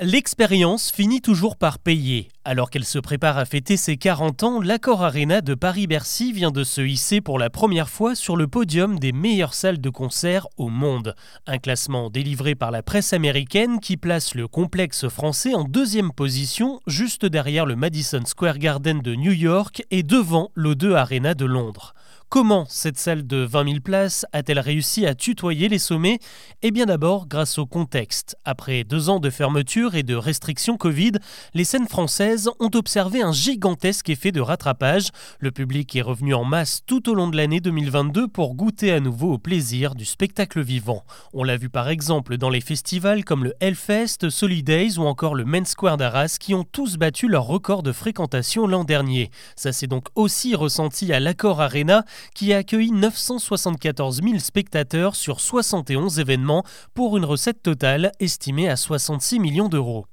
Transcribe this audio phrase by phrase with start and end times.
[0.00, 2.26] L'expérience finit toujours par payer.
[2.44, 6.64] Alors qu'elle se prépare à fêter ses 40 ans, l'Accord Arena de Paris-Bercy vient de
[6.64, 10.68] se hisser pour la première fois sur le podium des meilleures salles de concert au
[10.68, 11.14] monde.
[11.46, 16.80] Un classement délivré par la presse américaine qui place le complexe français en deuxième position,
[16.88, 21.94] juste derrière le Madison Square Garden de New York et devant l'O2 Arena de Londres.
[22.28, 26.18] Comment cette salle de 20 000 places a-t-elle réussi à tutoyer les sommets?
[26.62, 28.36] Eh bien d'abord grâce au contexte.
[28.44, 31.12] Après deux ans de fermeture et de restrictions Covid,
[31.54, 35.10] les scènes françaises ont observé un gigantesque effet de rattrapage.
[35.38, 38.98] Le public est revenu en masse tout au long de l'année 2022 pour goûter à
[38.98, 41.04] nouveau au plaisir du spectacle vivant.
[41.34, 45.44] On l'a vu par exemple dans les festivals comme le Hellfest, Solidays ou encore le
[45.44, 49.30] Main Square d'Arras qui ont tous battu leur record de fréquentation l'an dernier.
[49.54, 52.04] Ça s'est donc aussi ressenti à l'Accord Arena
[52.34, 56.64] qui a accueilli 974 000 spectateurs sur 71 événements
[56.94, 60.06] pour une recette totale estimée à 66 millions d'euros.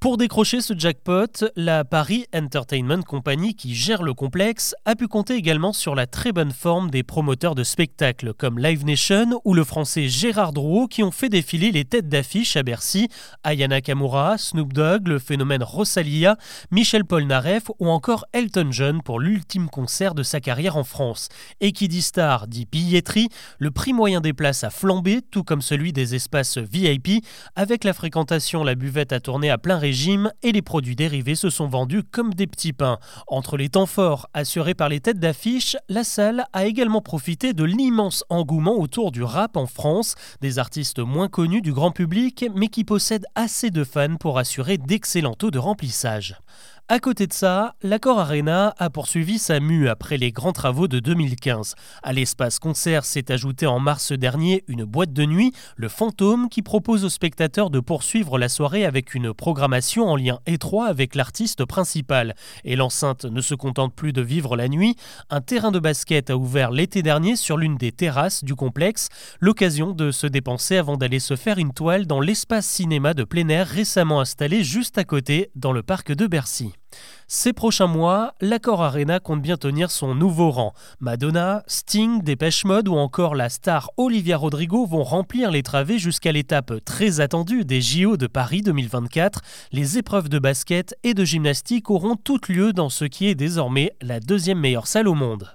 [0.00, 5.34] Pour décrocher ce jackpot, la Paris Entertainment Company qui gère le complexe a pu compter
[5.34, 9.64] également sur la très bonne forme des promoteurs de spectacles comme Live Nation ou le
[9.64, 13.08] français Gérard Drouot qui ont fait défiler les têtes d'affiche à Bercy,
[13.44, 16.36] Ayana Kamura, Snoop Dogg, le phénomène Rosalia,
[16.70, 21.30] Michel Polnareff ou encore Elton John pour l'ultime concert de sa carrière en France.
[21.62, 25.62] Et qui dit star dit billetterie, le prix moyen des places a flambé, tout comme
[25.62, 27.24] celui des espaces VIP,
[27.56, 29.78] avec la fréquentation, la buvette a tourné à plein
[30.42, 32.98] et les produits dérivés se sont vendus comme des petits pains.
[33.26, 37.64] Entre les temps forts assurés par les têtes d'affiche, la salle a également profité de
[37.64, 42.68] l'immense engouement autour du rap en France, des artistes moins connus du grand public mais
[42.68, 46.36] qui possèdent assez de fans pour assurer d'excellents taux de remplissage.
[46.86, 51.00] À côté de ça, l'accord Arena a poursuivi sa mue après les grands travaux de
[51.00, 51.76] 2015.
[52.02, 56.60] À l'espace concert s'est ajouté en mars dernier une boîte de nuit, le Fantôme, qui
[56.60, 61.64] propose aux spectateurs de poursuivre la soirée avec une programmation en lien étroit avec l'artiste
[61.64, 62.34] principal.
[62.64, 64.94] Et l'enceinte ne se contente plus de vivre la nuit.
[65.30, 69.08] Un terrain de basket a ouvert l'été dernier sur l'une des terrasses du complexe,
[69.40, 73.48] l'occasion de se dépenser avant d'aller se faire une toile dans l'espace cinéma de plein
[73.48, 76.73] air récemment installé juste à côté dans le parc de Bercy.
[77.26, 80.74] Ces prochains mois, l'accord Arena compte bien tenir son nouveau rang.
[81.00, 86.32] Madonna, Sting, Dépêche Mode ou encore la star Olivia Rodrigo vont remplir les travées jusqu'à
[86.32, 89.40] l'étape très attendue des JO de Paris 2024.
[89.72, 93.96] Les épreuves de basket et de gymnastique auront toutes lieu dans ce qui est désormais
[94.02, 95.48] la deuxième meilleure salle au monde.